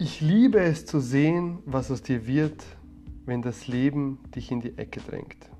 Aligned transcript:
Ich 0.00 0.20
liebe 0.20 0.60
es 0.60 0.86
zu 0.86 1.00
sehen, 1.00 1.58
was 1.66 1.90
aus 1.90 2.04
dir 2.04 2.28
wird, 2.28 2.62
wenn 3.26 3.42
das 3.42 3.66
Leben 3.66 4.20
dich 4.32 4.52
in 4.52 4.60
die 4.60 4.78
Ecke 4.78 5.00
drängt. 5.00 5.50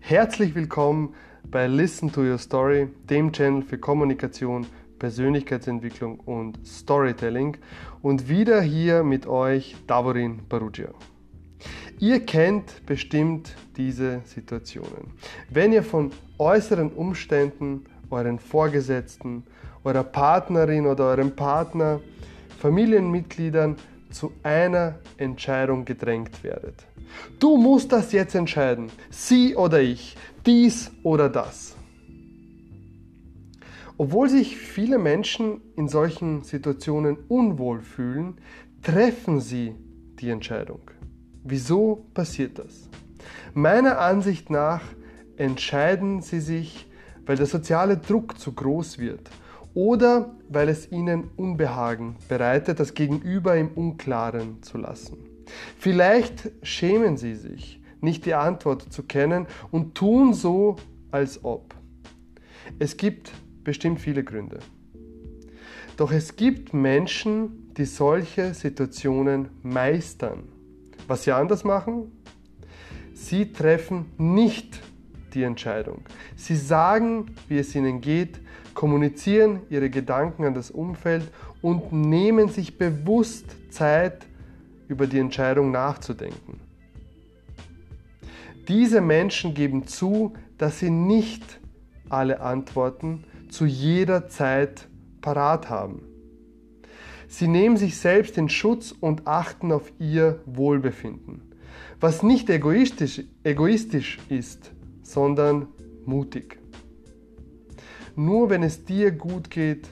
Herzlich 0.00 0.54
willkommen 0.54 1.14
bei 1.50 1.66
Listen 1.66 2.12
to 2.12 2.20
Your 2.20 2.36
Story, 2.36 2.88
dem 3.08 3.32
Channel 3.32 3.62
für 3.62 3.78
Kommunikation, 3.78 4.66
Persönlichkeitsentwicklung 4.98 6.20
und 6.20 6.58
Storytelling 6.66 7.56
und 8.02 8.28
wieder 8.28 8.60
hier 8.60 9.02
mit 9.02 9.26
euch 9.26 9.74
Davorin 9.86 10.40
Barugia. 10.46 10.90
Ihr 12.00 12.26
kennt 12.26 12.84
bestimmt 12.84 13.56
diese 13.78 14.20
Situationen. 14.26 15.14
Wenn 15.48 15.72
ihr 15.72 15.82
von 15.82 16.10
äußeren 16.36 16.90
Umständen, 16.90 17.86
euren 18.10 18.38
Vorgesetzten, 18.38 19.44
eurer 19.82 20.04
Partnerin 20.04 20.86
oder 20.86 21.04
eurem 21.04 21.34
Partner 21.34 22.00
Familienmitgliedern 22.64 23.76
zu 24.10 24.32
einer 24.42 24.94
Entscheidung 25.18 25.84
gedrängt 25.84 26.42
werdet. 26.42 26.86
Du 27.38 27.58
musst 27.58 27.92
das 27.92 28.10
jetzt 28.12 28.34
entscheiden, 28.34 28.90
sie 29.10 29.54
oder 29.54 29.82
ich, 29.82 30.16
dies 30.46 30.90
oder 31.02 31.28
das. 31.28 31.76
Obwohl 33.98 34.30
sich 34.30 34.56
viele 34.56 34.96
Menschen 34.96 35.60
in 35.76 35.88
solchen 35.88 36.42
Situationen 36.42 37.18
unwohl 37.28 37.82
fühlen, 37.82 38.38
treffen 38.80 39.40
sie 39.40 39.74
die 40.18 40.30
Entscheidung. 40.30 40.80
Wieso 41.42 42.06
passiert 42.14 42.58
das? 42.58 42.88
Meiner 43.52 43.98
Ansicht 43.98 44.48
nach 44.48 44.80
entscheiden 45.36 46.22
sie 46.22 46.40
sich, 46.40 46.88
weil 47.26 47.36
der 47.36 47.44
soziale 47.44 47.98
Druck 47.98 48.38
zu 48.38 48.52
groß 48.52 48.98
wird 48.98 49.28
oder 49.74 50.34
weil 50.48 50.68
es 50.68 50.90
ihnen 50.90 51.30
Unbehagen 51.36 52.16
bereitet, 52.28 52.80
das 52.80 52.94
Gegenüber 52.94 53.56
im 53.56 53.68
Unklaren 53.68 54.62
zu 54.62 54.78
lassen. 54.78 55.18
Vielleicht 55.78 56.50
schämen 56.62 57.16
sie 57.16 57.34
sich, 57.34 57.80
nicht 58.00 58.24
die 58.24 58.34
Antwort 58.34 58.92
zu 58.92 59.02
kennen 59.02 59.46
und 59.70 59.94
tun 59.94 60.32
so, 60.32 60.76
als 61.10 61.44
ob. 61.44 61.74
Es 62.78 62.96
gibt 62.96 63.32
bestimmt 63.62 64.00
viele 64.00 64.24
Gründe. 64.24 64.58
Doch 65.96 66.10
es 66.10 66.36
gibt 66.36 66.74
Menschen, 66.74 67.72
die 67.76 67.84
solche 67.84 68.52
Situationen 68.54 69.48
meistern. 69.62 70.48
Was 71.06 71.24
sie 71.24 71.32
anders 71.32 71.64
machen? 71.64 72.10
Sie 73.12 73.52
treffen 73.52 74.06
nicht 74.18 74.80
die 75.34 75.42
Entscheidung. 75.42 76.02
Sie 76.36 76.56
sagen, 76.56 77.34
wie 77.48 77.58
es 77.58 77.74
ihnen 77.74 78.00
geht, 78.00 78.40
kommunizieren 78.74 79.60
ihre 79.70 79.90
Gedanken 79.90 80.44
an 80.44 80.54
das 80.54 80.70
Umfeld 80.70 81.30
und 81.62 81.92
nehmen 81.92 82.48
sich 82.48 82.78
bewusst 82.78 83.56
Zeit, 83.70 84.26
über 84.88 85.06
die 85.06 85.18
Entscheidung 85.18 85.70
nachzudenken. 85.70 86.60
Diese 88.68 89.00
Menschen 89.00 89.54
geben 89.54 89.86
zu, 89.86 90.34
dass 90.58 90.78
sie 90.78 90.90
nicht 90.90 91.60
alle 92.08 92.40
Antworten 92.40 93.24
zu 93.50 93.66
jeder 93.66 94.28
Zeit 94.28 94.88
parat 95.20 95.70
haben. 95.70 96.02
Sie 97.28 97.48
nehmen 97.48 97.76
sich 97.76 97.96
selbst 97.96 98.38
in 98.38 98.48
Schutz 98.48 98.92
und 98.92 99.26
achten 99.26 99.72
auf 99.72 99.92
ihr 99.98 100.40
Wohlbefinden, 100.46 101.42
was 102.00 102.22
nicht 102.22 102.48
egoistisch, 102.48 103.22
egoistisch 103.42 104.18
ist, 104.28 104.70
sondern 105.04 105.68
mutig. 106.04 106.58
Nur 108.16 108.50
wenn 108.50 108.62
es 108.62 108.84
dir 108.84 109.12
gut 109.12 109.50
geht, 109.50 109.88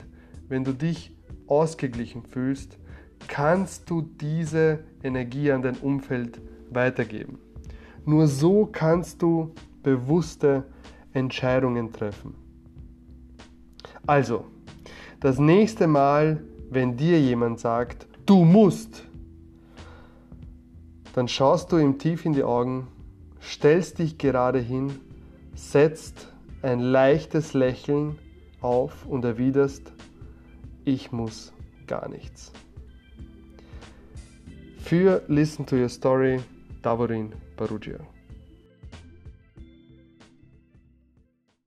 wenn 0.49 0.63
du 0.63 0.73
dich 0.73 1.15
ausgeglichen 1.47 2.23
fühlst, 2.23 2.77
kannst 3.27 3.89
du 3.89 4.01
diese 4.01 4.83
Energie 5.01 5.51
an 5.51 5.61
dein 5.61 5.77
Umfeld 5.77 6.41
weitergeben. 6.69 7.37
Nur 8.05 8.27
so 8.27 8.65
kannst 8.65 9.21
du 9.21 9.53
bewusste 9.81 10.65
Entscheidungen 11.13 11.93
treffen. 11.93 12.35
Also, 14.05 14.45
das 15.19 15.39
nächste 15.39 15.87
Mal, 15.87 16.43
wenn 16.69 16.97
dir 16.97 17.21
jemand 17.21 17.59
sagt, 17.59 18.07
du 18.25 18.43
musst, 18.43 19.05
dann 21.13 21.27
schaust 21.27 21.71
du 21.71 21.77
ihm 21.77 21.97
tief 21.97 22.25
in 22.25 22.33
die 22.33 22.43
Augen, 22.43 22.87
stellst 23.43 23.99
dich 23.99 24.17
gerade 24.17 24.59
hin, 24.59 24.99
setzt 25.55 26.29
ein 26.61 26.79
leichtes 26.79 27.53
Lächeln 27.53 28.17
auf 28.61 29.05
und 29.05 29.25
erwiderst, 29.25 29.91
ich 30.85 31.11
muss 31.11 31.53
gar 31.87 32.09
nichts. 32.09 32.51
Für 34.79 35.23
Listen 35.27 35.65
to 35.65 35.75
Your 35.75 35.89
Story, 35.89 36.39
Davorin 36.81 37.33
Barugia. 37.55 37.99